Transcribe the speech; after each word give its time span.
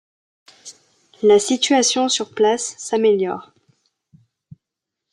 La 1.21 1.37
situation 1.37 2.09
sur 2.09 2.33
place 2.33 2.73
s'améliore. 2.79 3.53